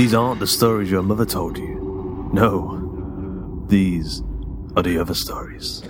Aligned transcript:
These 0.00 0.14
aren't 0.14 0.40
the 0.40 0.46
stories 0.46 0.90
your 0.90 1.02
mother 1.02 1.26
told 1.26 1.58
you. 1.58 2.30
No, 2.32 3.66
these 3.66 4.22
are 4.74 4.82
the 4.82 4.96
other 4.96 5.12
stories. 5.12 5.82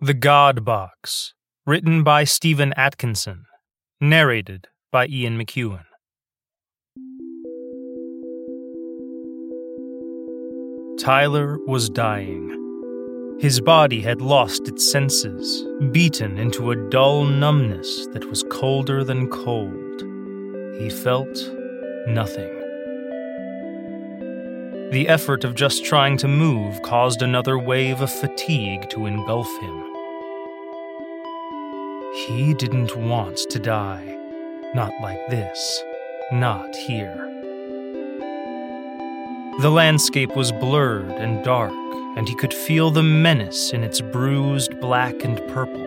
The 0.00 0.14
God 0.18 0.64
Box, 0.64 1.34
written 1.66 2.02
by 2.02 2.24
Stephen 2.24 2.72
Atkinson, 2.78 3.44
narrated 4.00 4.68
by 4.90 5.06
Ian 5.08 5.38
McEuen. 5.38 5.84
Tyler 10.98 11.58
was 11.66 11.90
dying. 11.90 12.65
His 13.38 13.60
body 13.60 14.00
had 14.00 14.22
lost 14.22 14.66
its 14.66 14.90
senses, 14.90 15.62
beaten 15.90 16.38
into 16.38 16.70
a 16.70 16.76
dull 16.88 17.24
numbness 17.24 18.06
that 18.14 18.24
was 18.30 18.42
colder 18.44 19.04
than 19.04 19.28
cold. 19.28 20.02
He 20.80 20.88
felt 20.88 21.36
nothing. 22.08 22.50
The 24.90 25.06
effort 25.08 25.44
of 25.44 25.54
just 25.54 25.84
trying 25.84 26.16
to 26.18 26.28
move 26.28 26.80
caused 26.80 27.20
another 27.20 27.58
wave 27.58 28.00
of 28.00 28.10
fatigue 28.10 28.88
to 28.90 29.04
engulf 29.04 29.48
him. 29.60 29.82
He 32.26 32.54
didn't 32.54 32.96
want 32.96 33.36
to 33.50 33.58
die. 33.58 34.16
Not 34.74 34.92
like 35.02 35.20
this. 35.28 35.82
Not 36.32 36.74
here. 36.74 37.16
The 39.60 39.70
landscape 39.70 40.34
was 40.34 40.52
blurred 40.52 41.10
and 41.10 41.44
dark, 41.44 41.72
and 42.16 42.28
he 42.28 42.34
could 42.34 42.52
feel 42.52 42.90
the 42.90 43.02
menace 43.02 43.72
in 43.72 43.84
its 43.84 44.00
bruised 44.00 44.80
black 44.80 45.22
and 45.22 45.36
purple. 45.48 45.86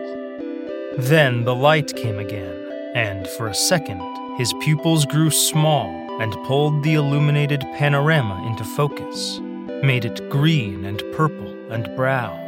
Then 0.96 1.44
the 1.44 1.54
light 1.54 1.94
came 1.96 2.18
again, 2.18 2.56
and 2.94 3.28
for 3.28 3.48
a 3.48 3.54
second, 3.54 4.00
his 4.38 4.54
pupils 4.62 5.04
grew 5.04 5.30
small 5.30 5.88
and 6.20 6.32
pulled 6.46 6.82
the 6.82 6.94
illuminated 6.94 7.60
panorama 7.76 8.46
into 8.46 8.64
focus, 8.64 9.40
made 9.82 10.04
it 10.04 10.30
green 10.30 10.84
and 10.84 11.02
purple 11.12 11.72
and 11.72 11.94
brown, 11.96 12.38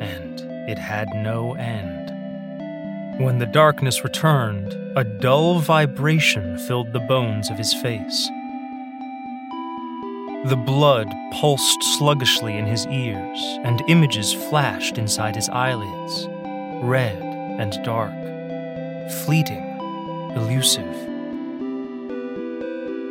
and 0.00 0.40
it 0.68 0.78
had 0.78 1.08
no 1.14 1.54
end. 1.54 2.10
When 3.20 3.38
the 3.38 3.46
darkness 3.46 4.02
returned, 4.02 4.72
a 4.96 5.04
dull 5.04 5.60
vibration 5.60 6.58
filled 6.58 6.92
the 6.92 7.00
bones 7.00 7.50
of 7.50 7.58
his 7.58 7.74
face. 7.74 8.28
The 10.44 10.56
blood 10.56 11.08
pulsed 11.32 11.82
sluggishly 11.96 12.58
in 12.58 12.66
his 12.66 12.86
ears, 12.88 13.40
and 13.64 13.82
images 13.88 14.34
flashed 14.34 14.98
inside 14.98 15.34
his 15.36 15.48
eyelids 15.48 16.28
red 16.82 17.22
and 17.22 17.72
dark, 17.82 18.12
fleeting, 19.24 19.64
elusive. 20.36 20.94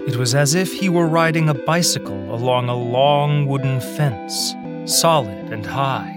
It 0.08 0.16
was 0.16 0.36
as 0.36 0.54
if 0.54 0.72
he 0.74 0.90
were 0.90 1.08
riding 1.08 1.50
a 1.50 1.56
bicycle 1.56 2.36
along 2.36 2.70
a 2.70 2.76
long 2.76 3.48
wooden 3.48 3.82
fence, 3.82 4.54
solid 4.86 5.52
and 5.52 5.66
high, 5.66 6.16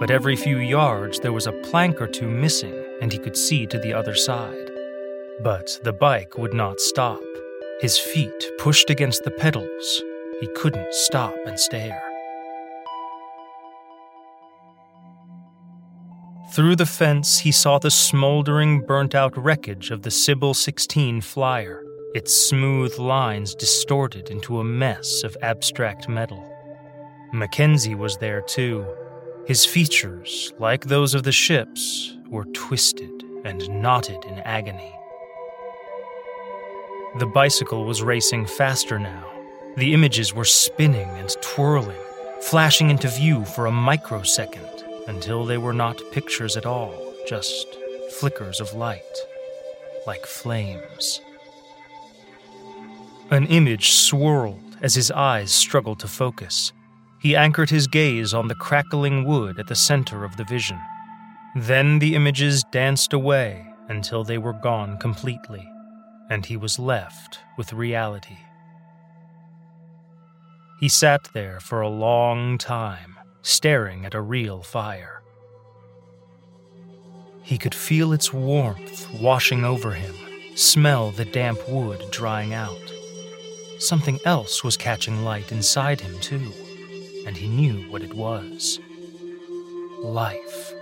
but 0.00 0.10
every 0.10 0.34
few 0.34 0.56
yards 0.56 1.20
there 1.20 1.34
was 1.34 1.46
a 1.46 1.52
plank 1.52 2.00
or 2.00 2.06
two 2.06 2.30
missing, 2.30 2.74
and 3.02 3.12
he 3.12 3.18
could 3.18 3.36
see 3.36 3.66
to 3.66 3.78
the 3.78 3.92
other 3.92 4.14
side. 4.14 4.70
But 5.42 5.78
the 5.82 5.92
bike 5.92 6.38
would 6.38 6.54
not 6.54 6.80
stop. 6.80 7.20
His 7.82 7.98
feet 7.98 8.50
pushed 8.56 8.88
against 8.88 9.24
the 9.24 9.30
pedals, 9.30 10.02
he 10.40 10.48
couldn't 10.54 10.92
stop 10.92 11.34
and 11.46 11.58
stare. 11.58 12.02
Through 16.52 16.76
the 16.76 16.86
fence, 16.86 17.40
he 17.40 17.50
saw 17.50 17.78
the 17.78 17.90
smoldering, 17.90 18.82
burnt 18.86 19.14
out 19.14 19.36
wreckage 19.36 19.90
of 19.90 20.02
the 20.02 20.10
Sybil 20.10 20.54
16 20.54 21.20
flyer, 21.20 21.82
its 22.14 22.32
smooth 22.32 22.96
lines 22.96 23.56
distorted 23.56 24.30
into 24.30 24.60
a 24.60 24.64
mess 24.64 25.24
of 25.24 25.36
abstract 25.42 26.08
metal. 26.08 26.48
Mackenzie 27.32 27.96
was 27.96 28.18
there 28.18 28.40
too. 28.40 28.86
His 29.46 29.66
features, 29.66 30.52
like 30.60 30.84
those 30.84 31.14
of 31.14 31.24
the 31.24 31.32
ships, 31.32 32.16
were 32.28 32.44
twisted 32.54 33.24
and 33.44 33.68
knotted 33.82 34.24
in 34.24 34.38
agony. 34.40 34.94
The 37.18 37.26
bicycle 37.26 37.84
was 37.84 38.02
racing 38.02 38.46
faster 38.46 39.00
now, 39.00 39.33
the 39.76 39.92
images 39.92 40.32
were 40.32 40.44
spinning 40.44 41.08
and 41.10 41.36
twirling, 41.40 42.00
flashing 42.42 42.90
into 42.90 43.08
view 43.08 43.44
for 43.44 43.66
a 43.66 43.72
microsecond 43.72 44.84
until 45.08 45.44
they 45.44 45.58
were 45.58 45.72
not 45.72 46.00
pictures 46.12 46.56
at 46.56 46.66
all, 46.66 46.94
just 47.26 47.66
flickers 48.18 48.60
of 48.60 48.72
light, 48.74 49.00
like 50.06 50.24
flames. 50.26 51.20
An 53.30 53.46
image 53.46 53.90
swirled 53.90 54.76
as 54.80 54.94
his 54.94 55.10
eyes 55.10 55.52
struggled 55.52 55.98
to 56.00 56.08
focus. 56.08 56.72
He 57.20 57.34
anchored 57.34 57.70
his 57.70 57.86
gaze 57.86 58.34
on 58.34 58.48
the 58.48 58.54
crackling 58.54 59.24
wood 59.24 59.58
at 59.58 59.66
the 59.66 59.74
center 59.74 60.24
of 60.24 60.36
the 60.36 60.44
vision. 60.44 60.78
Then 61.56 61.98
the 61.98 62.14
images 62.14 62.64
danced 62.70 63.12
away 63.12 63.66
until 63.88 64.24
they 64.24 64.38
were 64.38 64.52
gone 64.52 64.98
completely, 64.98 65.66
and 66.30 66.44
he 66.46 66.56
was 66.56 66.78
left 66.78 67.40
with 67.56 67.72
reality. 67.72 68.36
He 70.84 70.90
sat 70.90 71.30
there 71.32 71.60
for 71.60 71.80
a 71.80 71.88
long 71.88 72.58
time, 72.58 73.18
staring 73.40 74.04
at 74.04 74.12
a 74.12 74.20
real 74.20 74.62
fire. 74.62 75.22
He 77.42 77.56
could 77.56 77.74
feel 77.74 78.12
its 78.12 78.34
warmth 78.34 79.10
washing 79.18 79.64
over 79.64 79.92
him, 79.92 80.14
smell 80.56 81.10
the 81.10 81.24
damp 81.24 81.66
wood 81.66 82.04
drying 82.10 82.52
out. 82.52 82.92
Something 83.78 84.18
else 84.26 84.62
was 84.62 84.76
catching 84.76 85.24
light 85.24 85.52
inside 85.52 86.02
him, 86.02 86.20
too, 86.20 86.52
and 87.26 87.34
he 87.34 87.48
knew 87.48 87.90
what 87.90 88.02
it 88.02 88.12
was 88.12 88.78
life. 90.00 90.74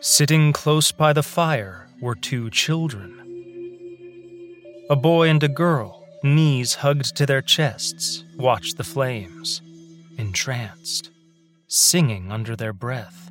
Sitting 0.00 0.52
close 0.52 0.92
by 0.92 1.12
the 1.12 1.24
fire 1.24 1.88
were 2.00 2.14
two 2.14 2.50
children 2.50 3.14
a 4.88 4.94
boy 4.94 5.28
and 5.28 5.42
a 5.42 5.48
girl, 5.48 6.05
knees 6.22 6.74
hugged 6.74 7.16
to 7.16 7.26
their 7.26 7.42
chests, 7.42 8.24
watched 8.36 8.76
the 8.76 8.84
flames, 8.84 9.62
entranced, 10.18 11.10
singing 11.68 12.32
under 12.32 12.56
their 12.56 12.72
breath. 12.72 13.30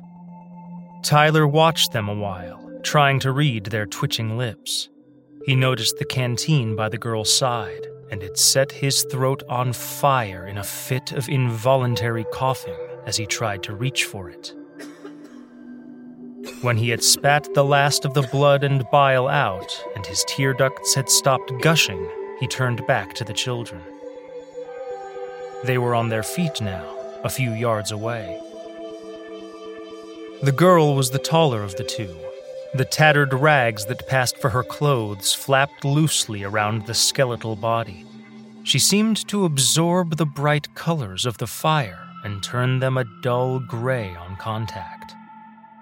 Tyler 1.02 1.46
watched 1.46 1.92
them 1.92 2.08
a 2.08 2.14
while, 2.14 2.80
trying 2.82 3.20
to 3.20 3.32
read 3.32 3.66
their 3.66 3.86
twitching 3.86 4.36
lips. 4.36 4.88
He 5.44 5.54
noticed 5.54 5.98
the 5.98 6.04
canteen 6.04 6.74
by 6.74 6.88
the 6.88 6.98
girl's 6.98 7.32
side, 7.32 7.86
and 8.10 8.22
it 8.22 8.38
set 8.38 8.72
his 8.72 9.04
throat 9.04 9.42
on 9.48 9.72
fire 9.72 10.46
in 10.46 10.58
a 10.58 10.64
fit 10.64 11.12
of 11.12 11.28
involuntary 11.28 12.24
coughing 12.32 12.76
as 13.04 13.16
he 13.16 13.26
tried 13.26 13.62
to 13.64 13.74
reach 13.74 14.04
for 14.04 14.28
it. 14.30 14.52
When 16.62 16.76
he 16.76 16.90
had 16.90 17.02
spat 17.02 17.52
the 17.54 17.64
last 17.64 18.04
of 18.04 18.14
the 18.14 18.28
blood 18.32 18.64
and 18.64 18.88
bile 18.90 19.28
out, 19.28 19.84
and 19.94 20.06
his 20.06 20.24
tear 20.26 20.52
ducts 20.52 20.94
had 20.94 21.08
stopped 21.08 21.52
gushing, 21.60 22.08
he 22.40 22.46
turned 22.46 22.86
back 22.86 23.14
to 23.14 23.24
the 23.24 23.32
children. 23.32 23.82
They 25.64 25.78
were 25.78 25.94
on 25.94 26.08
their 26.08 26.22
feet 26.22 26.60
now, 26.60 26.84
a 27.24 27.30
few 27.30 27.52
yards 27.52 27.90
away. 27.90 28.40
The 30.42 30.52
girl 30.52 30.94
was 30.94 31.10
the 31.10 31.18
taller 31.18 31.62
of 31.62 31.76
the 31.76 31.84
two. 31.84 32.14
The 32.74 32.84
tattered 32.84 33.32
rags 33.32 33.86
that 33.86 34.06
passed 34.06 34.36
for 34.36 34.50
her 34.50 34.62
clothes 34.62 35.32
flapped 35.32 35.84
loosely 35.84 36.44
around 36.44 36.86
the 36.86 36.94
skeletal 36.94 37.56
body. 37.56 38.04
She 38.62 38.78
seemed 38.78 39.26
to 39.28 39.46
absorb 39.46 40.16
the 40.16 40.26
bright 40.26 40.74
colors 40.74 41.24
of 41.24 41.38
the 41.38 41.46
fire 41.46 42.06
and 42.22 42.42
turn 42.42 42.80
them 42.80 42.98
a 42.98 43.06
dull 43.22 43.60
gray 43.60 44.14
on 44.14 44.36
contact. 44.36 45.14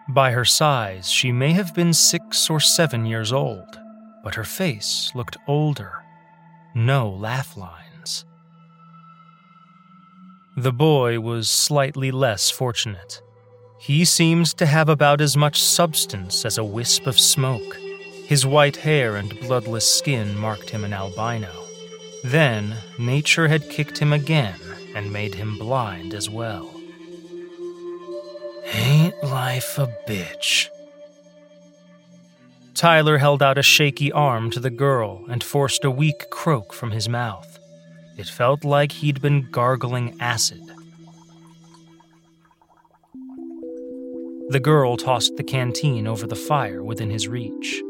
By 0.08 0.30
her 0.30 0.44
size, 0.44 1.10
she 1.10 1.32
may 1.32 1.52
have 1.52 1.74
been 1.74 1.94
six 1.94 2.48
or 2.48 2.60
seven 2.60 3.06
years 3.06 3.32
old, 3.32 3.80
but 4.22 4.34
her 4.36 4.44
face 4.44 5.10
looked 5.14 5.36
older. 5.48 6.03
No 6.74 7.08
laugh 7.08 7.56
lines. 7.56 8.24
The 10.56 10.72
boy 10.72 11.20
was 11.20 11.48
slightly 11.48 12.10
less 12.10 12.50
fortunate. 12.50 13.22
He 13.78 14.04
seemed 14.04 14.46
to 14.58 14.66
have 14.66 14.88
about 14.88 15.20
as 15.20 15.36
much 15.36 15.62
substance 15.62 16.44
as 16.44 16.58
a 16.58 16.64
wisp 16.64 17.06
of 17.06 17.18
smoke. 17.18 17.76
His 18.26 18.44
white 18.44 18.76
hair 18.76 19.16
and 19.16 19.38
bloodless 19.40 19.88
skin 19.88 20.36
marked 20.36 20.70
him 20.70 20.82
an 20.82 20.92
albino. 20.92 21.52
Then, 22.24 22.76
nature 22.98 23.48
had 23.48 23.70
kicked 23.70 23.98
him 23.98 24.12
again 24.12 24.58
and 24.96 25.12
made 25.12 25.34
him 25.34 25.58
blind 25.58 26.14
as 26.14 26.28
well. 26.28 26.74
Ain't 28.72 29.22
life 29.22 29.78
a 29.78 29.86
bitch? 30.08 30.68
Tyler 32.74 33.18
held 33.18 33.40
out 33.40 33.56
a 33.56 33.62
shaky 33.62 34.10
arm 34.10 34.50
to 34.50 34.58
the 34.58 34.70
girl 34.70 35.24
and 35.28 35.44
forced 35.44 35.84
a 35.84 35.90
weak 35.90 36.28
croak 36.30 36.72
from 36.72 36.90
his 36.90 37.08
mouth. 37.08 37.58
It 38.16 38.26
felt 38.26 38.64
like 38.64 38.90
he'd 38.90 39.22
been 39.22 39.48
gargling 39.50 40.16
acid. 40.20 40.60
The 44.48 44.60
girl 44.60 44.96
tossed 44.96 45.36
the 45.36 45.44
canteen 45.44 46.06
over 46.06 46.26
the 46.26 46.36
fire 46.36 46.82
within 46.82 47.10
his 47.10 47.28
reach. 47.28 47.80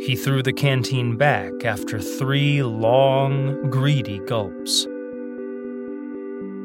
He 0.00 0.16
threw 0.16 0.42
the 0.42 0.52
canteen 0.52 1.16
back 1.16 1.64
after 1.64 2.00
three 2.00 2.62
long, 2.62 3.70
greedy 3.70 4.20
gulps. 4.20 4.86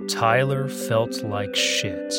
Tyler 0.08 0.68
felt 0.68 1.24
like 1.24 1.56
shit, 1.56 2.14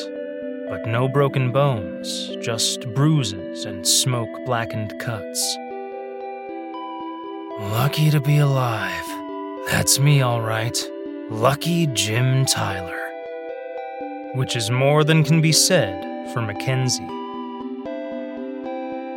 but 0.69 0.87
no 0.87 1.09
broken 1.09 1.53
bones, 1.53 2.31
just 2.41 2.89
bruises 2.95 3.65
and 3.65 3.87
smoke 3.87 4.31
blackened 4.45 4.99
cuts. 4.99 5.57
Lucky 7.61 8.11
to 8.11 8.21
be 8.21 8.39
alive. 8.39 9.05
That's 9.67 9.99
me, 9.99 10.21
all 10.23 10.41
right. 10.41 10.77
Lucky 11.31 11.87
Jim 11.89 12.45
Tyler. 12.47 12.99
Which 14.35 14.57
is 14.57 14.71
more 14.71 15.05
than 15.05 15.25
can 15.25 15.41
be 15.41 15.53
said 15.53 16.33
for 16.33 16.43
Mackenzie. 16.43 17.07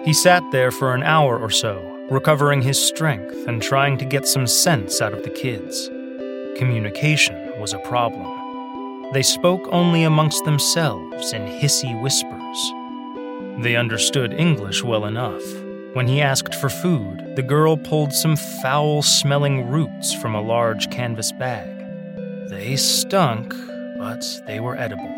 He 0.05 0.13
sat 0.13 0.43
there 0.51 0.71
for 0.71 0.93
an 0.93 1.01
hour 1.03 1.39
or 1.39 1.49
so, 1.49 1.81
recovering 2.11 2.61
his 2.61 2.79
strength 2.79 3.47
and 3.47 3.61
trying 3.61 3.97
to 3.97 4.05
get 4.05 4.27
some 4.27 4.45
sense 4.45 5.01
out 5.01 5.13
of 5.13 5.23
the 5.23 5.29
kids. 5.31 5.89
Communication 6.57 7.59
was 7.59 7.73
a 7.73 7.79
problem. 7.79 8.44
They 9.15 9.23
spoke 9.23 9.69
only 9.71 10.03
amongst 10.03 10.43
themselves 10.43 11.31
in 11.31 11.43
hissy 11.43 11.97
whispers. 12.01 13.63
They 13.63 13.77
understood 13.77 14.33
English 14.33 14.83
well 14.83 15.05
enough. 15.05 15.41
When 15.93 16.05
he 16.05 16.19
asked 16.19 16.53
for 16.53 16.67
food, 16.67 17.37
the 17.37 17.41
girl 17.41 17.77
pulled 17.77 18.11
some 18.11 18.35
foul 18.35 19.01
smelling 19.01 19.69
roots 19.69 20.13
from 20.13 20.35
a 20.35 20.41
large 20.41 20.91
canvas 20.91 21.31
bag. 21.31 21.69
They 22.49 22.75
stunk, 22.75 23.53
but 23.97 24.25
they 24.47 24.59
were 24.59 24.75
edible. 24.75 25.17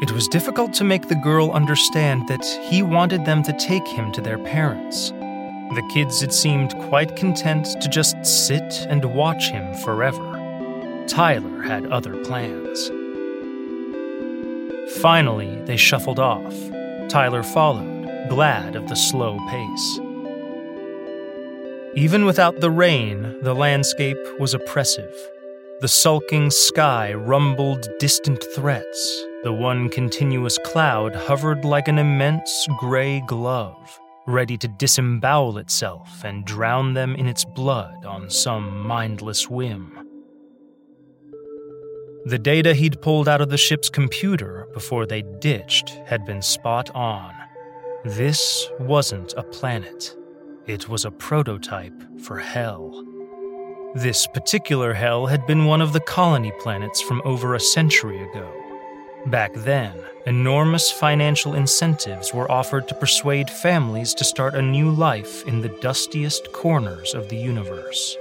It 0.00 0.12
was 0.12 0.26
difficult 0.28 0.72
to 0.72 0.84
make 0.84 1.08
the 1.08 1.20
girl 1.22 1.50
understand 1.50 2.28
that 2.28 2.46
he 2.70 2.80
wanted 2.80 3.26
them 3.26 3.42
to 3.42 3.52
take 3.58 3.86
him 3.86 4.10
to 4.12 4.22
their 4.22 4.38
parents. 4.38 5.10
The 5.10 5.90
kids 5.92 6.22
had 6.22 6.32
seemed 6.32 6.74
quite 6.88 7.14
content 7.14 7.66
to 7.82 7.90
just 7.90 8.24
sit 8.24 8.86
and 8.88 9.04
watch 9.14 9.50
him 9.50 9.74
forever. 9.74 10.37
Tyler 11.08 11.62
had 11.62 11.86
other 11.86 12.22
plans. 12.22 12.90
Finally, 15.00 15.60
they 15.64 15.76
shuffled 15.76 16.18
off. 16.18 16.54
Tyler 17.08 17.42
followed, 17.42 18.28
glad 18.28 18.76
of 18.76 18.88
the 18.88 18.94
slow 18.94 19.38
pace. 19.48 20.00
Even 21.94 22.26
without 22.26 22.60
the 22.60 22.70
rain, 22.70 23.42
the 23.42 23.54
landscape 23.54 24.18
was 24.38 24.52
oppressive. 24.52 25.14
The 25.80 25.88
sulking 25.88 26.50
sky 26.50 27.14
rumbled 27.14 27.88
distant 27.98 28.44
threats. 28.54 29.24
The 29.44 29.52
one 29.52 29.88
continuous 29.88 30.58
cloud 30.58 31.14
hovered 31.14 31.64
like 31.64 31.88
an 31.88 31.98
immense 31.98 32.66
gray 32.78 33.22
glove, 33.26 33.98
ready 34.26 34.58
to 34.58 34.68
disembowel 34.68 35.56
itself 35.56 36.22
and 36.22 36.44
drown 36.44 36.92
them 36.92 37.14
in 37.14 37.26
its 37.26 37.44
blood 37.44 38.04
on 38.04 38.28
some 38.28 38.86
mindless 38.86 39.48
whim. 39.48 40.07
The 42.24 42.38
data 42.38 42.74
he'd 42.74 43.00
pulled 43.00 43.28
out 43.28 43.40
of 43.40 43.48
the 43.48 43.56
ship's 43.56 43.88
computer 43.88 44.66
before 44.74 45.06
they 45.06 45.22
ditched 45.22 45.90
had 46.06 46.26
been 46.26 46.42
spot 46.42 46.90
on. 46.94 47.32
This 48.04 48.68
wasn't 48.80 49.34
a 49.36 49.42
planet, 49.42 50.14
it 50.66 50.88
was 50.88 51.04
a 51.04 51.10
prototype 51.10 52.20
for 52.20 52.38
Hell. 52.38 53.04
This 53.94 54.26
particular 54.26 54.92
Hell 54.92 55.26
had 55.26 55.46
been 55.46 55.64
one 55.64 55.80
of 55.80 55.92
the 55.92 56.00
colony 56.00 56.52
planets 56.60 57.00
from 57.00 57.22
over 57.24 57.54
a 57.54 57.60
century 57.60 58.22
ago. 58.22 58.52
Back 59.26 59.54
then, 59.54 59.98
enormous 60.26 60.90
financial 60.90 61.54
incentives 61.54 62.34
were 62.34 62.50
offered 62.50 62.88
to 62.88 62.94
persuade 62.94 63.48
families 63.48 64.14
to 64.14 64.24
start 64.24 64.54
a 64.54 64.62
new 64.62 64.90
life 64.90 65.46
in 65.46 65.60
the 65.60 65.76
dustiest 65.80 66.52
corners 66.52 67.14
of 67.14 67.28
the 67.28 67.36
universe. 67.36 68.16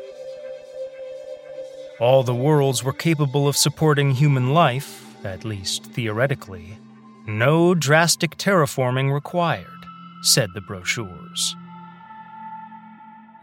All 1.99 2.21
the 2.21 2.35
worlds 2.35 2.83
were 2.83 2.93
capable 2.93 3.47
of 3.47 3.57
supporting 3.57 4.11
human 4.11 4.53
life, 4.53 5.15
at 5.25 5.43
least 5.43 5.83
theoretically. 5.85 6.77
No 7.25 7.73
drastic 7.73 8.37
terraforming 8.37 9.11
required, 9.11 9.65
said 10.21 10.49
the 10.53 10.61
brochures. 10.61 11.55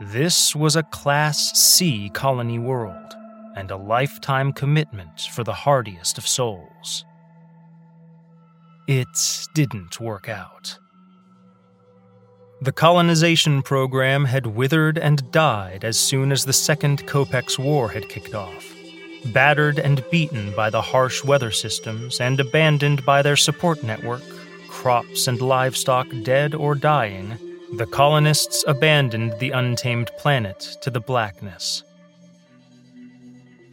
This 0.01 0.55
was 0.55 0.77
a 0.77 0.85
Class 0.85 1.59
C 1.59 2.11
colony 2.11 2.61
world, 2.61 3.15
and 3.57 3.73
a 3.73 3.77
lifetime 3.77 4.53
commitment 4.53 5.23
for 5.33 5.43
the 5.43 5.53
hardiest 5.53 6.17
of 6.17 6.27
souls. 6.27 7.05
It 8.87 9.49
didn't 9.55 10.01
work 10.01 10.29
out. 10.29 10.79
The 12.65 12.73
colonization 12.73 13.61
program 13.61 14.25
had 14.25 14.47
withered 14.47 14.97
and 14.97 15.31
died 15.31 15.85
as 15.85 15.99
soon 15.99 16.33
as 16.33 16.47
the 16.47 16.55
Second 16.55 17.07
Copex 17.07 17.59
War 17.59 17.91
had 17.91 18.09
kicked 18.09 18.35
off. 18.35 18.75
Battered 19.35 19.79
and 19.79 20.03
beaten 20.11 20.51
by 20.57 20.71
the 20.71 20.81
harsh 20.81 21.23
weather 21.23 21.51
systems 21.51 22.23
and 22.23 22.41
abandoned 22.41 23.05
by 23.05 23.21
their 23.21 23.37
support 23.37 23.83
network, 23.83 24.23
crops 24.71 25.29
and 25.29 25.43
livestock 25.43 26.07
dead 26.23 26.55
or 26.55 26.75
dying, 26.75 27.37
the 27.77 27.85
colonists 27.85 28.65
abandoned 28.67 29.39
the 29.41 29.51
untamed 29.51 30.11
planet 30.17 30.79
to 30.81 30.91
the 30.91 31.01
blackness, 31.01 31.83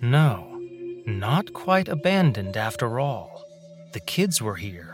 No, 0.01 0.60
not 1.05 1.53
quite 1.53 1.88
abandoned 1.88 2.57
after 2.57 3.00
all. 3.00 3.45
The 3.93 4.01
kids 4.01 4.41
were 4.41 4.55
here. 4.55 4.90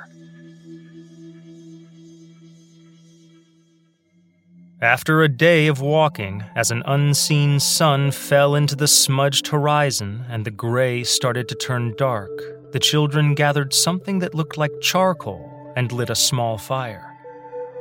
After 4.82 5.24
a 5.24 5.28
day 5.28 5.66
of 5.66 5.82
walking, 5.82 6.44
as 6.56 6.70
an 6.70 6.84
unseen 6.86 7.60
sun 7.60 8.12
fell 8.12 8.54
into 8.54 8.76
the 8.76 8.88
smudged 8.88 9.48
horizon 9.48 10.24
and 10.30 10.46
the 10.46 10.52
gray 10.52 11.04
started 11.04 11.48
to 11.50 11.56
turn 11.56 11.96
dark, 11.98 12.30
the 12.74 12.80
children 12.80 13.34
gathered 13.34 13.74
something 13.74 14.20
that 14.20 14.36
looked 14.36 14.56
like 14.56 14.80
charcoal 14.80 15.74
and 15.76 15.92
lit 15.92 16.12
a 16.12 16.16
small 16.16 16.60
fire. 16.60 17.18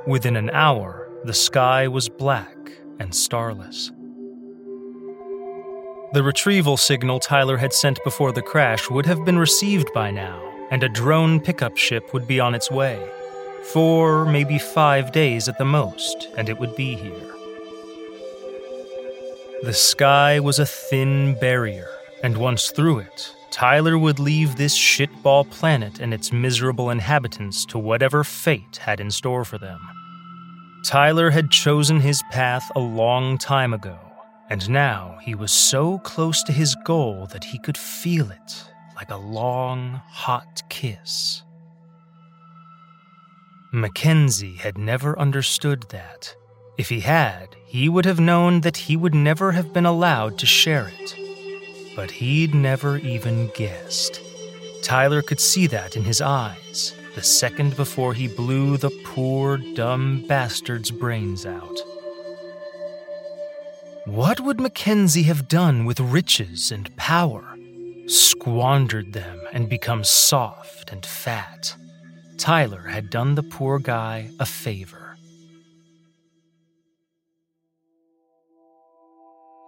Within 0.06 0.36
an 0.36 0.48
hour, 0.54 1.10
the 1.24 1.34
sky 1.34 1.86
was 1.86 2.08
black 2.08 2.56
and 2.98 3.14
starless. 3.14 3.92
The 6.14 6.22
retrieval 6.22 6.78
signal 6.78 7.20
Tyler 7.20 7.58
had 7.58 7.74
sent 7.74 8.02
before 8.04 8.32
the 8.32 8.40
crash 8.40 8.88
would 8.88 9.04
have 9.04 9.22
been 9.26 9.38
received 9.38 9.92
by 9.92 10.10
now, 10.10 10.40
and 10.70 10.82
a 10.82 10.88
drone 10.88 11.40
pickup 11.40 11.76
ship 11.76 12.14
would 12.14 12.26
be 12.26 12.40
on 12.40 12.54
its 12.54 12.70
way. 12.70 13.06
Four, 13.72 14.26
maybe 14.26 14.58
five 14.58 15.12
days 15.12 15.48
at 15.48 15.58
the 15.58 15.64
most, 15.64 16.28
and 16.36 16.48
it 16.48 16.58
would 16.58 16.76
be 16.76 16.94
here. 16.94 17.34
The 19.62 19.74
sky 19.74 20.38
was 20.40 20.58
a 20.58 20.66
thin 20.66 21.38
barrier, 21.40 21.88
and 22.22 22.36
once 22.36 22.70
through 22.70 23.00
it, 23.00 23.34
Tyler 23.50 23.98
would 23.98 24.18
leave 24.18 24.56
this 24.56 24.76
shitball 24.76 25.50
planet 25.50 25.98
and 25.98 26.12
its 26.12 26.32
miserable 26.32 26.90
inhabitants 26.90 27.64
to 27.66 27.78
whatever 27.78 28.22
fate 28.22 28.76
had 28.76 29.00
in 29.00 29.10
store 29.10 29.44
for 29.44 29.58
them. 29.58 29.80
Tyler 30.84 31.30
had 31.30 31.50
chosen 31.50 32.00
his 32.00 32.22
path 32.30 32.70
a 32.76 32.80
long 32.80 33.38
time 33.38 33.72
ago, 33.74 33.98
and 34.50 34.68
now 34.68 35.18
he 35.22 35.34
was 35.34 35.50
so 35.50 35.98
close 36.00 36.42
to 36.44 36.52
his 36.52 36.76
goal 36.84 37.26
that 37.32 37.44
he 37.44 37.58
could 37.58 37.78
feel 37.78 38.30
it 38.30 38.64
like 38.94 39.10
a 39.10 39.16
long, 39.16 40.00
hot 40.06 40.62
kiss. 40.68 41.42
Mackenzie 43.72 44.56
had 44.56 44.78
never 44.78 45.18
understood 45.18 45.86
that. 45.90 46.34
If 46.78 46.88
he 46.88 47.00
had, 47.00 47.56
he 47.64 47.88
would 47.88 48.04
have 48.04 48.20
known 48.20 48.60
that 48.60 48.76
he 48.76 48.96
would 48.96 49.14
never 49.14 49.52
have 49.52 49.72
been 49.72 49.86
allowed 49.86 50.38
to 50.38 50.46
share 50.46 50.88
it. 50.88 51.16
But 51.96 52.10
he'd 52.10 52.54
never 52.54 52.98
even 52.98 53.50
guessed. 53.54 54.20
Tyler 54.82 55.22
could 55.22 55.40
see 55.40 55.66
that 55.66 55.96
in 55.96 56.04
his 56.04 56.20
eyes 56.20 56.94
the 57.16 57.22
second 57.22 57.74
before 57.76 58.12
he 58.12 58.28
blew 58.28 58.76
the 58.76 58.90
poor, 59.06 59.56
dumb 59.56 60.22
bastard's 60.28 60.90
brains 60.90 61.46
out. 61.46 61.80
What 64.04 64.38
would 64.40 64.60
Mackenzie 64.60 65.22
have 65.22 65.48
done 65.48 65.86
with 65.86 65.98
riches 65.98 66.70
and 66.70 66.94
power? 66.96 67.56
Squandered 68.06 69.14
them 69.14 69.40
and 69.52 69.66
become 69.66 70.04
soft 70.04 70.92
and 70.92 71.04
fat. 71.06 71.74
Tyler 72.46 72.82
had 72.82 73.10
done 73.10 73.34
the 73.34 73.42
poor 73.42 73.80
guy 73.80 74.30
a 74.38 74.46
favor. 74.46 75.16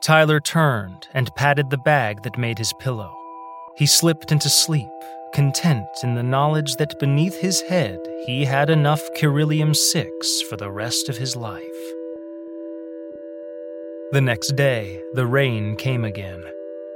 Tyler 0.00 0.38
turned 0.38 1.08
and 1.12 1.34
patted 1.34 1.70
the 1.70 1.78
bag 1.78 2.22
that 2.22 2.38
made 2.38 2.56
his 2.56 2.72
pillow. 2.78 3.12
He 3.76 3.86
slipped 3.86 4.30
into 4.30 4.48
sleep, 4.48 4.86
content 5.34 5.88
in 6.04 6.14
the 6.14 6.22
knowledge 6.22 6.76
that 6.76 7.00
beneath 7.00 7.40
his 7.40 7.62
head 7.62 7.98
he 8.24 8.44
had 8.44 8.70
enough 8.70 9.02
Kiryllium 9.16 9.74
6 9.74 10.42
for 10.42 10.56
the 10.56 10.70
rest 10.70 11.08
of 11.08 11.16
his 11.18 11.34
life. 11.34 11.82
The 14.12 14.22
next 14.22 14.54
day, 14.54 15.02
the 15.14 15.26
rain 15.26 15.74
came 15.74 16.04
again. 16.04 16.44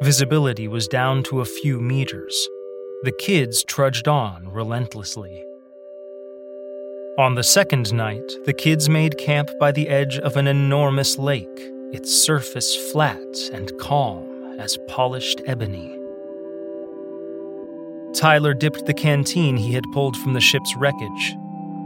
Visibility 0.01 0.69
was 0.69 0.87
down 0.87 1.25
to 1.25 1.41
a 1.41 1.45
few 1.45 1.81
meters. 1.81 2.49
The 3.03 3.19
kids 3.19 3.65
trudged 3.65 4.07
on 4.07 4.49
relentlessly. 4.49 5.43
On 7.19 7.35
the 7.35 7.43
second 7.43 7.93
night, 7.93 8.33
the 8.47 8.55
kids 8.55 8.89
made 8.89 9.19
camp 9.19 9.51
by 9.61 9.71
the 9.71 9.91
edge 9.91 10.19
of 10.21 10.39
an 10.39 10.47
enormous 10.47 11.19
lake, 11.19 11.71
its 11.93 12.11
surface 12.11 12.75
flat 12.91 13.21
and 13.53 13.71
calm 13.79 14.57
as 14.59 14.79
polished 14.89 15.43
ebony. 15.45 15.95
Tyler 18.15 18.55
dipped 18.55 18.87
the 18.87 18.95
canteen 18.95 19.59
he 19.59 19.75
had 19.75 19.85
pulled 19.93 20.17
from 20.17 20.33
the 20.33 20.41
ship's 20.41 20.75
wreckage. 20.75 21.37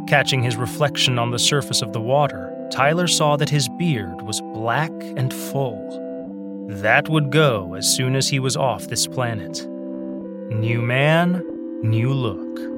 Catching 0.06 0.44
his 0.44 0.54
reflection 0.54 1.18
on 1.18 1.32
the 1.32 1.40
surface 1.40 1.82
of 1.82 1.92
the 1.92 2.00
water, 2.00 2.56
Tyler 2.70 3.08
saw 3.08 3.36
that 3.36 3.50
his 3.50 3.68
beard 3.80 4.22
was 4.22 4.40
black 4.54 4.92
and 5.16 5.34
full. 5.34 6.68
That 6.68 7.08
would 7.08 7.32
go 7.32 7.74
as 7.74 7.92
soon 7.92 8.14
as 8.14 8.28
he 8.28 8.38
was 8.38 8.56
off 8.56 8.86
this 8.86 9.08
planet. 9.08 9.66
New 9.66 10.80
man, 10.82 11.42
new 11.82 12.12
look. 12.12 12.75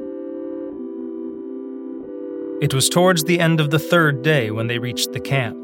It 2.61 2.75
was 2.75 2.89
towards 2.89 3.23
the 3.23 3.39
end 3.39 3.61
of 3.61 3.71
the 3.71 3.79
third 3.79 4.23
day 4.23 4.51
when 4.51 4.67
they 4.67 4.81
reached 4.81 5.13
the 5.13 5.21
camp. 5.21 5.57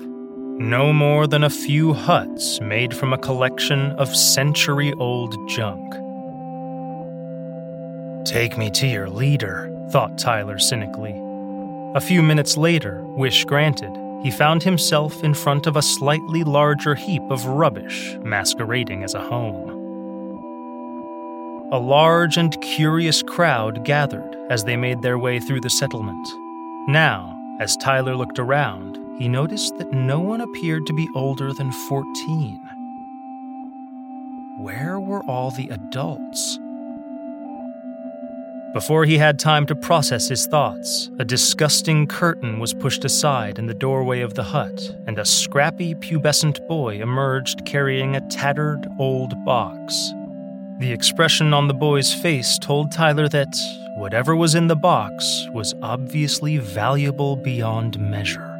No 0.60 0.92
more 0.92 1.26
than 1.26 1.42
a 1.42 1.50
few 1.50 1.92
huts 1.92 2.60
made 2.60 2.94
from 2.96 3.12
a 3.12 3.18
collection 3.18 3.90
of 3.98 4.14
century 4.14 4.92
old 5.00 5.34
junk. 5.48 5.92
Take 8.24 8.56
me 8.56 8.70
to 8.70 8.86
your 8.86 9.10
leader, 9.10 9.76
thought 9.90 10.16
Tyler 10.18 10.60
cynically. 10.60 11.20
A 11.96 12.00
few 12.00 12.22
minutes 12.22 12.56
later, 12.56 13.02
wish 13.16 13.44
granted, 13.44 13.90
he 14.22 14.30
found 14.30 14.62
himself 14.62 15.24
in 15.24 15.34
front 15.34 15.66
of 15.66 15.74
a 15.74 15.82
slightly 15.82 16.44
larger 16.44 16.94
heap 16.94 17.22
of 17.28 17.44
rubbish 17.44 18.16
masquerading 18.22 19.02
as 19.02 19.14
a 19.14 19.20
home. 19.20 19.68
A 21.72 21.78
large 21.78 22.36
and 22.36 22.56
curious 22.60 23.20
crowd 23.20 23.84
gathered 23.84 24.36
as 24.48 24.62
they 24.62 24.76
made 24.76 25.02
their 25.02 25.18
way 25.18 25.40
through 25.40 25.60
the 25.60 25.70
settlement. 25.70 26.28
Now, 26.86 27.38
as 27.60 27.78
Tyler 27.78 28.14
looked 28.14 28.38
around, 28.38 28.98
he 29.18 29.26
noticed 29.26 29.78
that 29.78 29.92
no 29.92 30.20
one 30.20 30.42
appeared 30.42 30.84
to 30.86 30.92
be 30.92 31.08
older 31.14 31.50
than 31.54 31.72
14. 31.72 32.60
Where 34.58 35.00
were 35.00 35.22
all 35.24 35.50
the 35.50 35.68
adults? 35.70 36.58
Before 38.74 39.06
he 39.06 39.16
had 39.16 39.38
time 39.38 39.64
to 39.66 39.74
process 39.74 40.28
his 40.28 40.46
thoughts, 40.46 41.08
a 41.18 41.24
disgusting 41.24 42.06
curtain 42.06 42.58
was 42.58 42.74
pushed 42.74 43.04
aside 43.04 43.58
in 43.58 43.66
the 43.66 43.72
doorway 43.72 44.20
of 44.20 44.34
the 44.34 44.42
hut, 44.42 44.94
and 45.06 45.18
a 45.18 45.24
scrappy, 45.24 45.94
pubescent 45.94 46.66
boy 46.68 47.00
emerged 47.00 47.64
carrying 47.64 48.14
a 48.14 48.28
tattered 48.28 48.86
old 48.98 49.32
box. 49.46 50.12
The 50.80 50.92
expression 50.92 51.54
on 51.54 51.68
the 51.68 51.74
boy's 51.74 52.12
face 52.12 52.58
told 52.58 52.92
Tyler 52.92 53.28
that 53.28 53.56
whatever 53.94 54.34
was 54.34 54.54
in 54.56 54.66
the 54.66 54.76
box 54.76 55.48
was 55.52 55.72
obviously 55.80 56.58
valuable 56.58 57.36
beyond 57.36 57.98
measure. 57.98 58.50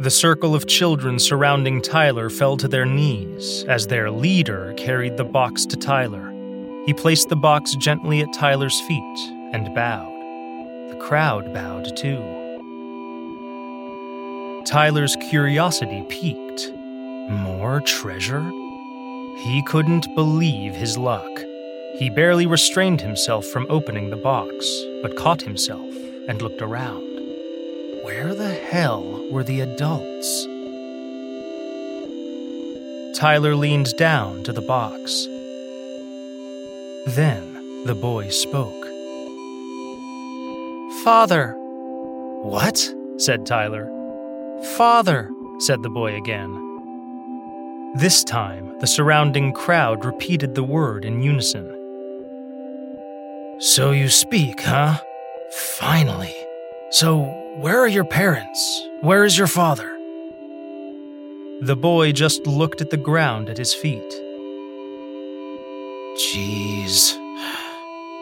The 0.00 0.10
circle 0.10 0.54
of 0.54 0.66
children 0.66 1.18
surrounding 1.18 1.82
Tyler 1.82 2.30
fell 2.30 2.56
to 2.56 2.68
their 2.68 2.86
knees 2.86 3.64
as 3.68 3.86
their 3.86 4.10
leader 4.10 4.72
carried 4.76 5.16
the 5.16 5.24
box 5.24 5.66
to 5.66 5.76
Tyler. 5.76 6.32
He 6.86 6.94
placed 6.94 7.28
the 7.28 7.36
box 7.36 7.74
gently 7.76 8.20
at 8.20 8.32
Tyler's 8.32 8.80
feet 8.82 9.18
and 9.52 9.74
bowed. 9.74 10.12
The 10.90 10.96
crowd 10.96 11.52
bowed 11.52 11.96
too. 11.96 12.22
Tyler's 14.64 15.16
curiosity 15.30 16.04
piqued. 16.08 16.72
More 17.30 17.80
treasure? 17.82 18.42
He 19.38 19.62
couldn't 19.66 20.14
believe 20.14 20.74
his 20.74 20.96
luck. 20.96 21.35
He 21.98 22.10
barely 22.10 22.44
restrained 22.44 23.00
himself 23.00 23.46
from 23.46 23.66
opening 23.70 24.10
the 24.10 24.16
box, 24.16 24.84
but 25.00 25.16
caught 25.16 25.40
himself 25.40 25.94
and 26.28 26.42
looked 26.42 26.60
around. 26.60 27.02
Where 28.02 28.34
the 28.34 28.52
hell 28.52 29.26
were 29.30 29.42
the 29.42 29.60
adults? 29.60 30.46
Tyler 33.18 33.56
leaned 33.56 33.96
down 33.96 34.42
to 34.44 34.52
the 34.52 34.60
box. 34.60 35.26
Then 37.06 37.84
the 37.86 37.94
boy 37.94 38.28
spoke. 38.28 38.84
Father! 41.02 41.54
What? 42.42 42.94
said 43.16 43.46
Tyler. 43.46 43.90
Father, 44.76 45.30
said 45.60 45.82
the 45.82 45.88
boy 45.88 46.14
again. 46.14 46.52
This 47.96 48.22
time, 48.22 48.78
the 48.80 48.86
surrounding 48.86 49.54
crowd 49.54 50.04
repeated 50.04 50.54
the 50.54 50.62
word 50.62 51.06
in 51.06 51.22
unison. 51.22 51.75
So 53.58 53.90
you 53.90 54.08
speak, 54.08 54.60
huh? 54.62 55.00
Finally. 55.50 56.34
So, 56.90 57.24
where 57.56 57.78
are 57.80 57.88
your 57.88 58.04
parents? 58.04 58.88
Where 59.00 59.24
is 59.24 59.36
your 59.36 59.46
father? 59.46 59.90
The 61.62 61.76
boy 61.76 62.12
just 62.12 62.46
looked 62.46 62.80
at 62.80 62.90
the 62.90 62.96
ground 62.96 63.48
at 63.48 63.58
his 63.58 63.74
feet. 63.74 64.12
Jeez. 66.16 67.16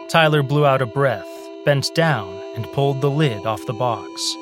Tyler 0.09 0.41
blew 0.43 0.65
out 0.65 0.81
a 0.81 0.85
breath, 0.85 1.27
bent 1.65 1.93
down, 1.95 2.41
and 2.55 2.65
pulled 2.71 3.01
the 3.01 3.11
lid 3.11 3.45
off 3.45 3.65
the 3.65 3.73
box. 3.73 4.35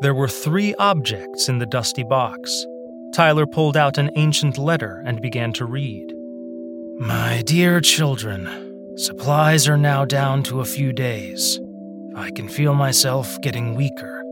There 0.00 0.14
were 0.14 0.28
three 0.28 0.74
objects 0.76 1.48
in 1.48 1.58
the 1.58 1.66
dusty 1.66 2.02
box 2.02 2.66
Tyler 3.12 3.46
pulled 3.46 3.76
out 3.76 3.98
an 3.98 4.10
ancient 4.16 4.56
letter 4.56 5.02
and 5.04 5.20
began 5.20 5.52
to 5.52 5.66
read. 5.66 6.11
My 6.98 7.42
dear 7.46 7.80
children, 7.80 8.96
supplies 8.96 9.66
are 9.66 9.78
now 9.78 10.04
down 10.04 10.42
to 10.44 10.60
a 10.60 10.64
few 10.64 10.92
days. 10.92 11.58
I 12.14 12.30
can 12.30 12.48
feel 12.48 12.74
myself 12.74 13.40
getting 13.40 13.74
weaker. 13.74 14.22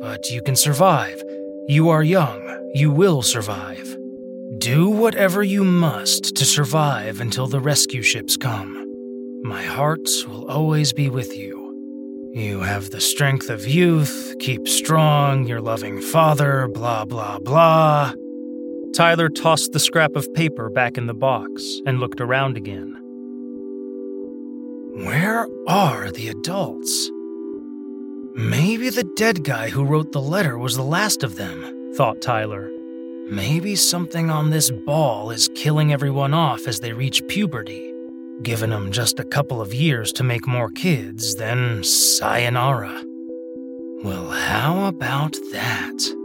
But 0.00 0.28
you 0.30 0.42
can 0.42 0.56
survive. 0.56 1.22
You 1.68 1.90
are 1.90 2.02
young. 2.02 2.70
You 2.74 2.90
will 2.90 3.22
survive. 3.22 3.96
Do 4.58 4.90
whatever 4.90 5.42
you 5.42 5.64
must 5.64 6.36
to 6.36 6.44
survive 6.44 7.20
until 7.20 7.46
the 7.46 7.60
rescue 7.60 8.02
ships 8.02 8.36
come. 8.36 8.74
My 9.44 9.62
heart 9.62 10.08
will 10.28 10.50
always 10.50 10.92
be 10.92 11.08
with 11.08 11.36
you. 11.36 12.32
You 12.34 12.60
have 12.62 12.90
the 12.90 13.00
strength 13.00 13.48
of 13.48 13.66
youth, 13.66 14.34
keep 14.40 14.66
strong, 14.66 15.46
your 15.46 15.60
loving 15.60 16.00
father, 16.00 16.66
blah, 16.66 17.04
blah, 17.04 17.38
blah. 17.38 18.12
Tyler 18.94 19.28
tossed 19.28 19.72
the 19.72 19.80
scrap 19.80 20.14
of 20.14 20.32
paper 20.34 20.70
back 20.70 20.96
in 20.96 21.08
the 21.08 21.14
box 21.14 21.80
and 21.84 21.98
looked 21.98 22.20
around 22.20 22.56
again. 22.56 22.96
Where 25.04 25.48
are 25.66 26.12
the 26.12 26.28
adults? 26.28 27.10
Maybe 28.36 28.90
the 28.90 29.10
dead 29.16 29.42
guy 29.42 29.68
who 29.70 29.84
wrote 29.84 30.12
the 30.12 30.20
letter 30.20 30.56
was 30.56 30.76
the 30.76 30.84
last 30.84 31.24
of 31.24 31.34
them, 31.34 31.92
thought 31.96 32.22
Tyler. 32.22 32.70
Maybe 33.28 33.74
something 33.74 34.30
on 34.30 34.50
this 34.50 34.70
ball 34.70 35.32
is 35.32 35.50
killing 35.56 35.92
everyone 35.92 36.32
off 36.32 36.68
as 36.68 36.78
they 36.78 36.92
reach 36.92 37.26
puberty. 37.26 37.92
Given 38.42 38.70
them 38.70 38.92
just 38.92 39.18
a 39.18 39.24
couple 39.24 39.60
of 39.60 39.74
years 39.74 40.12
to 40.12 40.22
make 40.22 40.46
more 40.46 40.70
kids, 40.70 41.34
then 41.34 41.82
sayonara. 41.82 43.02
Well, 44.04 44.30
how 44.30 44.86
about 44.86 45.36
that? 45.50 46.23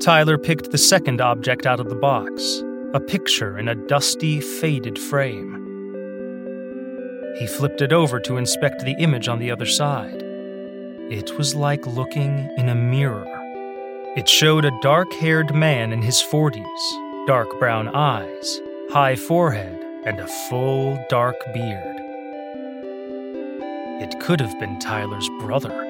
Tyler 0.00 0.36
picked 0.36 0.70
the 0.70 0.78
second 0.78 1.22
object 1.22 1.64
out 1.66 1.80
of 1.80 1.88
the 1.88 1.94
box 1.94 2.62
a 2.92 3.00
picture 3.00 3.58
in 3.58 3.68
a 3.68 3.74
dusty, 3.74 4.40
faded 4.40 4.98
frame. 4.98 5.62
He 7.38 7.46
flipped 7.46 7.80
it 7.80 7.92
over 7.92 8.20
to 8.20 8.36
inspect 8.36 8.84
the 8.84 8.94
image 8.98 9.26
on 9.26 9.38
the 9.38 9.50
other 9.50 9.66
side. 9.66 10.22
It 11.10 11.36
was 11.38 11.54
like 11.54 11.86
looking 11.86 12.48
in 12.56 12.68
a 12.68 12.74
mirror. 12.74 13.26
It 14.16 14.28
showed 14.28 14.64
a 14.64 14.80
dark 14.82 15.12
haired 15.14 15.54
man 15.54 15.92
in 15.92 16.02
his 16.02 16.22
40s, 16.22 17.26
dark 17.26 17.58
brown 17.58 17.88
eyes, 17.88 18.60
high 18.90 19.16
forehead, 19.16 19.78
and 20.04 20.20
a 20.20 20.28
full 20.48 20.98
dark 21.08 21.36
beard. 21.52 21.96
It 24.02 24.20
could 24.20 24.40
have 24.40 24.58
been 24.60 24.78
Tyler's 24.78 25.28
brother. 25.40 25.85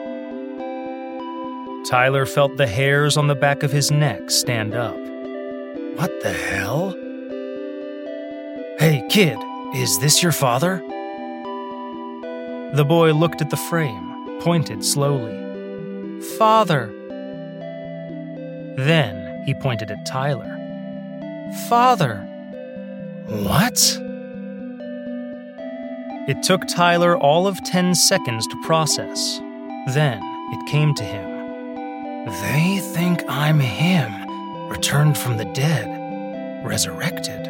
Tyler 1.88 2.26
felt 2.26 2.56
the 2.56 2.66
hairs 2.66 3.16
on 3.16 3.28
the 3.28 3.36
back 3.36 3.62
of 3.62 3.70
his 3.70 3.92
neck 3.92 4.28
stand 4.28 4.74
up. 4.74 4.96
What 5.96 6.10
the 6.20 6.32
hell? 6.32 6.90
Hey, 8.80 9.06
kid, 9.08 9.38
is 9.72 10.00
this 10.00 10.20
your 10.20 10.32
father? 10.32 10.78
The 12.74 12.84
boy 12.84 13.12
looked 13.12 13.40
at 13.40 13.50
the 13.50 13.56
frame, 13.56 14.40
pointed 14.40 14.84
slowly. 14.84 16.20
Father! 16.38 16.92
Then 18.76 19.44
he 19.46 19.54
pointed 19.54 19.92
at 19.92 20.04
Tyler. 20.04 20.52
Father! 21.68 22.16
What? 23.26 23.78
It 26.28 26.42
took 26.42 26.66
Tyler 26.66 27.16
all 27.16 27.46
of 27.46 27.62
10 27.62 27.94
seconds 27.94 28.48
to 28.48 28.60
process. 28.64 29.38
Then 29.94 30.20
it 30.52 30.68
came 30.68 30.92
to 30.96 31.04
him. 31.04 31.35
They 32.26 32.80
think 32.80 33.22
I'm 33.28 33.60
him, 33.60 34.68
returned 34.68 35.16
from 35.16 35.36
the 35.36 35.44
dead, 35.44 35.86
resurrected. 36.64 37.46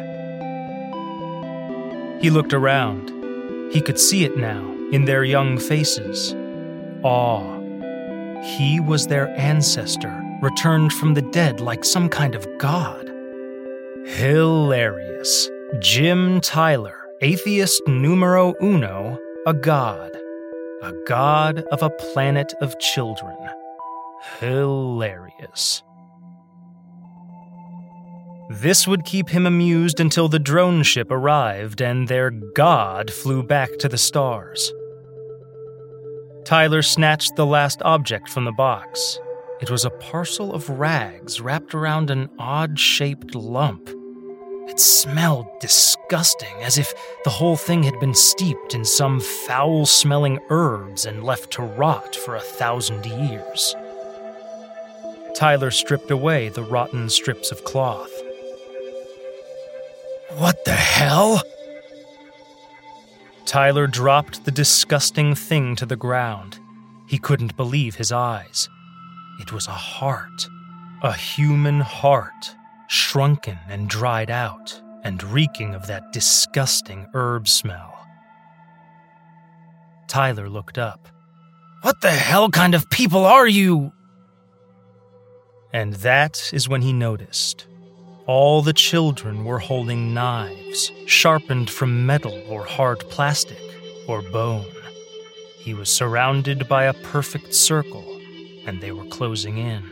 He 2.21 2.29
looked 2.29 2.53
around. 2.53 3.09
He 3.73 3.81
could 3.81 3.99
see 3.99 4.23
it 4.23 4.37
now 4.37 4.71
in 4.91 5.05
their 5.05 5.23
young 5.23 5.57
faces. 5.57 6.35
Awe. 7.01 7.59
He 8.43 8.79
was 8.79 9.07
their 9.07 9.29
ancestor, 9.29 10.21
returned 10.43 10.93
from 10.93 11.15
the 11.15 11.23
dead 11.23 11.59
like 11.59 11.83
some 11.83 12.07
kind 12.07 12.35
of 12.35 12.47
god. 12.59 13.07
Hilarious. 14.05 15.49
Jim 15.79 16.39
Tyler, 16.39 16.99
atheist 17.21 17.81
numero 17.87 18.53
uno, 18.61 19.17
a 19.47 19.55
god. 19.55 20.15
A 20.83 20.93
god 21.07 21.63
of 21.71 21.81
a 21.81 21.89
planet 21.89 22.53
of 22.61 22.77
children 22.77 23.36
hilarious. 24.39 25.83
This 28.49 28.87
would 28.87 29.03
keep 29.03 29.29
him 29.29 29.45
amused 29.45 29.99
until 29.99 30.29
the 30.29 30.39
drone 30.39 30.81
ship 30.83 31.11
arrived 31.11 31.81
and 31.81 32.07
their 32.07 32.31
god 32.31 33.11
flew 33.11 33.43
back 33.43 33.77
to 33.79 33.89
the 33.89 33.97
stars. 33.97 34.71
Tyler 36.45 36.81
snatched 36.81 37.35
the 37.35 37.45
last 37.45 37.81
object 37.81 38.29
from 38.29 38.45
the 38.45 38.53
box. 38.53 39.19
It 39.59 39.69
was 39.69 39.83
a 39.83 39.89
parcel 39.89 40.53
of 40.53 40.69
rags 40.69 41.41
wrapped 41.41 41.75
around 41.75 42.09
an 42.09 42.29
odd 42.39 42.79
shaped 42.79 43.35
lump. 43.35 43.89
It 44.69 44.79
smelled 44.79 45.47
disgusting, 45.59 46.55
as 46.61 46.77
if 46.77 46.93
the 47.25 47.29
whole 47.29 47.57
thing 47.57 47.83
had 47.83 47.99
been 47.99 48.13
steeped 48.13 48.75
in 48.75 48.85
some 48.85 49.19
foul 49.19 49.85
smelling 49.85 50.39
herbs 50.49 51.05
and 51.05 51.23
left 51.23 51.51
to 51.53 51.63
rot 51.63 52.15
for 52.15 52.35
a 52.35 52.41
thousand 52.41 53.05
years. 53.05 53.75
Tyler 55.37 55.69
stripped 55.69 56.09
away 56.09 56.49
the 56.49 56.63
rotten 56.63 57.07
strips 57.11 57.51
of 57.51 57.63
cloth. 57.63 58.09
What 60.35 60.65
the 60.65 60.71
hell? 60.71 61.43
Tyler 63.45 63.85
dropped 63.85 64.45
the 64.45 64.51
disgusting 64.51 65.35
thing 65.35 65.75
to 65.75 65.85
the 65.85 65.95
ground. 65.95 66.57
He 67.07 67.19
couldn't 67.19 67.55
believe 67.55 67.93
his 67.93 68.11
eyes. 68.11 68.67
It 69.39 69.53
was 69.53 69.67
a 69.67 69.73
heart, 69.73 70.49
a 71.03 71.13
human 71.13 71.81
heart, 71.81 72.55
shrunken 72.87 73.59
and 73.69 73.87
dried 73.87 74.31
out, 74.31 74.81
and 75.03 75.21
reeking 75.21 75.75
of 75.75 75.85
that 75.85 76.11
disgusting 76.11 77.05
herb 77.13 77.47
smell. 77.47 77.93
Tyler 80.07 80.49
looked 80.49 80.79
up. 80.79 81.07
What 81.83 82.01
the 82.01 82.09
hell 82.09 82.49
kind 82.49 82.73
of 82.73 82.89
people 82.89 83.23
are 83.23 83.47
you? 83.47 83.91
And 85.77 85.93
that 85.97 86.49
is 86.53 86.67
when 86.67 86.81
he 86.81 86.91
noticed. 86.91 87.67
All 88.25 88.63
the 88.63 88.73
children 88.73 89.45
were 89.45 89.59
holding 89.59 90.11
knives, 90.11 90.91
sharpened 91.05 91.69
from 91.69 92.03
metal 92.03 92.41
or 92.49 92.65
hard 92.65 93.01
plastic 93.11 93.61
or 94.07 94.23
bone. 94.23 94.65
He 95.59 95.75
was 95.75 95.87
surrounded 95.87 96.67
by 96.67 96.85
a 96.85 96.95
perfect 96.95 97.53
circle, 97.53 98.19
and 98.65 98.81
they 98.81 98.91
were 98.91 99.05
closing 99.05 99.59
in. 99.59 99.83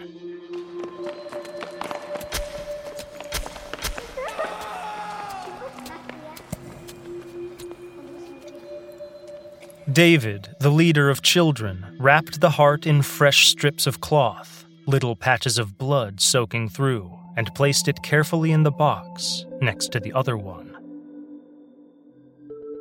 David, 9.92 10.56
the 10.60 10.72
leader 10.72 11.12
of 11.12 11.22
children, 11.22 11.96
wrapped 12.00 12.42
the 12.42 12.50
heart 12.50 12.88
in 12.88 13.04
fresh 13.04 13.48
strips 13.48 13.86
of 13.86 14.02
cloth 14.02 14.65
little 14.88 15.16
patches 15.16 15.58
of 15.58 15.78
blood 15.78 16.22
soaking 16.22 16.70
through, 16.70 17.12
and 17.38 17.54
placed 17.56 17.88
it 17.88 18.04
carefully 18.04 18.52
in 18.52 18.64
the 18.64 18.72
box 18.72 19.46
next 19.62 19.92
to 19.92 20.00
the 20.00 20.14
other 20.14 20.38
one. 20.38 20.72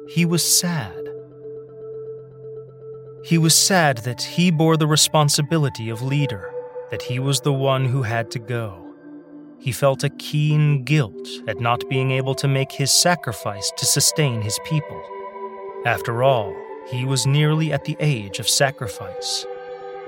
He 0.08 0.24
was 0.24 0.44
sad. 0.44 1.08
He 3.24 3.38
was 3.38 3.56
sad 3.56 3.98
that 3.98 4.22
he 4.22 4.50
bore 4.50 4.76
the 4.76 4.86
responsibility 4.86 5.88
of 5.88 6.02
leader, 6.02 6.52
that 6.90 7.02
he 7.02 7.18
was 7.18 7.40
the 7.40 7.52
one 7.52 7.86
who 7.86 8.02
had 8.02 8.30
to 8.32 8.38
go. 8.38 8.80
He 9.58 9.72
felt 9.72 10.04
a 10.04 10.10
keen 10.10 10.84
guilt 10.84 11.26
at 11.48 11.58
not 11.58 11.88
being 11.88 12.10
able 12.10 12.34
to 12.34 12.46
make 12.46 12.70
his 12.70 12.92
sacrifice 12.92 13.72
to 13.78 13.86
sustain 13.86 14.42
his 14.42 14.58
people. 14.66 15.02
After 15.86 16.22
all, 16.22 16.54
he 16.86 17.06
was 17.06 17.26
nearly 17.26 17.72
at 17.72 17.84
the 17.84 17.96
age 17.98 18.38
of 18.38 18.48
sacrifice. 18.48 19.46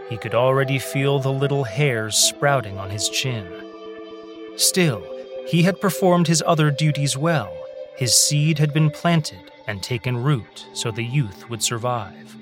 He 0.08 0.16
could 0.16 0.34
already 0.34 0.78
feel 0.78 1.18
the 1.18 1.32
little 1.32 1.64
hairs 1.64 2.16
sprouting 2.16 2.78
on 2.78 2.90
his 2.90 3.08
chin. 3.08 3.46
Still, 4.56 5.04
he 5.48 5.62
had 5.62 5.80
performed 5.80 6.28
his 6.28 6.42
other 6.46 6.70
duties 6.70 7.16
well. 7.16 7.52
His 7.96 8.14
seed 8.14 8.58
had 8.58 8.72
been 8.72 8.90
planted 8.90 9.50
and 9.66 9.82
taken 9.82 10.22
root 10.22 10.66
so 10.74 10.90
the 10.90 11.04
youth 11.04 11.48
would 11.50 11.62
survive. 11.62 12.36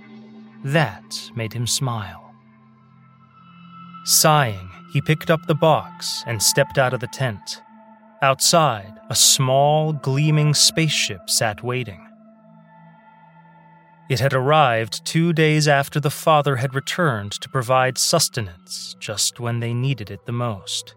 That 0.64 1.30
made 1.34 1.52
him 1.52 1.66
smile. 1.66 2.34
Sighing, 4.04 4.70
he 4.92 5.00
picked 5.00 5.30
up 5.30 5.46
the 5.46 5.54
box 5.54 6.22
and 6.26 6.42
stepped 6.42 6.76
out 6.76 6.92
of 6.92 7.00
the 7.00 7.06
tent. 7.06 7.62
Outside, 8.20 8.92
a 9.10 9.14
small, 9.14 9.92
gleaming 9.92 10.54
spaceship 10.54 11.30
sat 11.30 11.62
waiting. 11.62 12.06
It 14.06 14.20
had 14.20 14.34
arrived 14.34 15.06
two 15.06 15.32
days 15.32 15.66
after 15.66 15.98
the 15.98 16.10
father 16.10 16.56
had 16.56 16.74
returned 16.74 17.32
to 17.32 17.48
provide 17.48 17.96
sustenance 17.96 18.94
just 19.00 19.40
when 19.40 19.60
they 19.60 19.72
needed 19.72 20.10
it 20.10 20.26
the 20.26 20.32
most. 20.32 20.94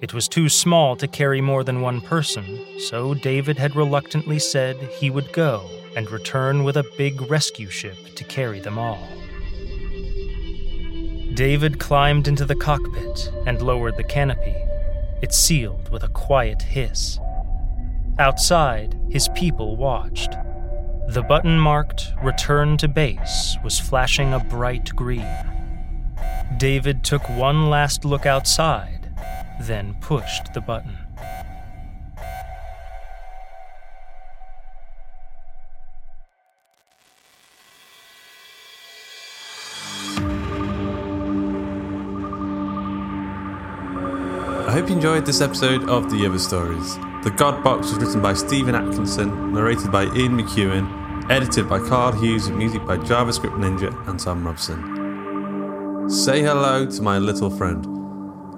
It 0.00 0.14
was 0.14 0.28
too 0.28 0.48
small 0.48 0.96
to 0.96 1.06
carry 1.06 1.42
more 1.42 1.62
than 1.62 1.82
one 1.82 2.00
person, 2.00 2.64
so 2.78 3.12
David 3.12 3.58
had 3.58 3.76
reluctantly 3.76 4.38
said 4.38 4.76
he 4.76 5.10
would 5.10 5.32
go 5.34 5.68
and 5.94 6.10
return 6.10 6.64
with 6.64 6.78
a 6.78 6.90
big 6.96 7.20
rescue 7.30 7.68
ship 7.68 7.96
to 8.14 8.24
carry 8.24 8.60
them 8.60 8.78
all. 8.78 9.06
David 11.34 11.78
climbed 11.78 12.28
into 12.28 12.46
the 12.46 12.56
cockpit 12.56 13.30
and 13.44 13.60
lowered 13.60 13.98
the 13.98 14.04
canopy. 14.04 14.56
It 15.20 15.34
sealed 15.34 15.90
with 15.90 16.02
a 16.02 16.08
quiet 16.08 16.62
hiss. 16.62 17.18
Outside, 18.18 18.98
his 19.10 19.28
people 19.34 19.76
watched. 19.76 20.30
The 21.08 21.22
button 21.22 21.58
marked 21.58 22.12
Return 22.22 22.76
to 22.78 22.88
Base 22.88 23.56
was 23.62 23.78
flashing 23.78 24.32
a 24.34 24.40
bright 24.40 24.94
green. 24.96 25.24
David 26.58 27.04
took 27.04 27.26
one 27.30 27.70
last 27.70 28.04
look 28.04 28.26
outside, 28.26 29.14
then 29.60 29.94
pushed 30.00 30.52
the 30.52 30.60
button. 30.60 30.98
I 44.66 44.72
hope 44.72 44.88
you 44.88 44.96
enjoyed 44.96 45.24
this 45.24 45.40
episode 45.40 45.88
of 45.88 46.10
The 46.10 46.26
Other 46.26 46.40
Stories. 46.40 46.98
The 47.26 47.32
God 47.32 47.64
Box 47.64 47.90
was 47.90 47.98
written 47.98 48.22
by 48.22 48.34
Stephen 48.34 48.76
Atkinson, 48.76 49.52
narrated 49.52 49.90
by 49.90 50.04
Ian 50.04 50.40
McEuen, 50.40 51.28
edited 51.28 51.68
by 51.68 51.80
Karl 51.80 52.12
Hughes, 52.12 52.46
and 52.46 52.56
music 52.56 52.86
by 52.86 52.98
JavaScript 52.98 53.58
Ninja 53.58 53.90
and 54.06 54.20
Thom 54.20 54.46
Robson. 54.46 56.08
Say 56.08 56.42
hello 56.42 56.86
to 56.86 57.02
my 57.02 57.18
little 57.18 57.50
friend. 57.50 57.84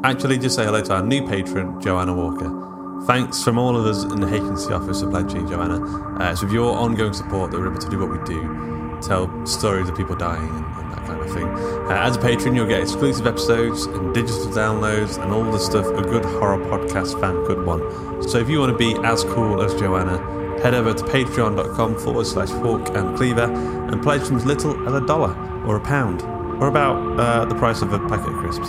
Actually, 0.04 0.36
just 0.36 0.54
say 0.54 0.66
hello 0.66 0.82
to 0.82 0.96
our 0.96 1.02
new 1.02 1.26
patron, 1.26 1.80
Joanna 1.80 2.14
Walker. 2.14 3.06
Thanks 3.06 3.42
from 3.42 3.56
all 3.56 3.74
of 3.74 3.86
us 3.86 4.04
in 4.04 4.20
the 4.20 4.26
Vacancy 4.26 4.70
office 4.70 5.00
for 5.00 5.08
pledging, 5.08 5.48
Joanna. 5.48 5.82
Uh, 6.22 6.30
it's 6.30 6.42
with 6.42 6.52
your 6.52 6.76
ongoing 6.76 7.14
support 7.14 7.50
that 7.50 7.58
we're 7.58 7.70
able 7.70 7.80
to 7.80 7.88
do 7.88 7.98
what 7.98 8.10
we 8.10 8.18
do, 8.26 8.98
tell 9.00 9.46
stories 9.46 9.88
of 9.88 9.96
people 9.96 10.14
dying 10.14 10.46
and, 10.46 10.66
and 10.76 10.92
Uh, 11.36 11.92
as 11.92 12.16
a 12.16 12.20
patron, 12.20 12.54
you'll 12.54 12.66
get 12.66 12.80
exclusive 12.80 13.26
episodes 13.26 13.84
and 13.86 14.14
digital 14.14 14.46
downloads 14.46 15.22
and 15.22 15.32
all 15.32 15.44
the 15.44 15.58
stuff 15.58 15.86
a 15.86 16.02
good 16.02 16.24
horror 16.24 16.58
podcast 16.66 17.20
fan 17.20 17.44
could 17.46 17.64
want. 17.64 18.30
So 18.30 18.38
if 18.38 18.48
you 18.48 18.60
want 18.60 18.72
to 18.72 18.78
be 18.78 18.94
as 19.06 19.24
cool 19.24 19.62
as 19.62 19.74
Joanna, 19.74 20.18
head 20.62 20.74
over 20.74 20.92
to 20.92 21.04
patreon.com 21.04 21.98
forward 21.98 22.26
slash 22.26 22.48
fork 22.48 22.88
and 22.96 23.16
cleaver 23.16 23.44
and 23.44 24.02
pledge 24.02 24.22
from 24.22 24.36
as 24.36 24.44
little 24.44 24.88
as 24.88 24.94
a 24.94 25.06
dollar 25.06 25.34
or 25.64 25.76
a 25.76 25.80
pound 25.80 26.22
or 26.60 26.68
about 26.68 27.18
uh, 27.18 27.44
the 27.44 27.54
price 27.54 27.82
of 27.82 27.92
a 27.92 27.98
packet 28.08 28.28
of 28.28 28.34
crisps. 28.34 28.68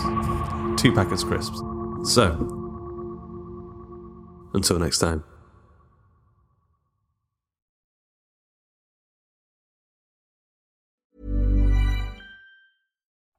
Two 0.80 0.92
packets 0.92 1.22
of 1.22 1.28
crisps. 1.28 1.58
So, 2.04 2.32
until 4.54 4.78
next 4.78 4.98
time. 4.98 5.24